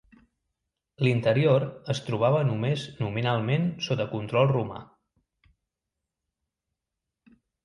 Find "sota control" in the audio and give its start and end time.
3.89-4.51